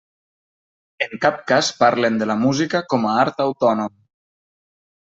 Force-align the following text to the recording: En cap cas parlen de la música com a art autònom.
En 1.07 1.13
cap 1.25 1.37
cas 1.51 1.69
parlen 1.83 2.19
de 2.23 2.29
la 2.33 2.39
música 2.47 2.83
com 2.95 3.07
a 3.13 3.17
art 3.27 3.47
autònom. 3.51 3.97